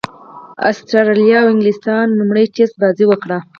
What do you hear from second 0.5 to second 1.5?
اسټراليا او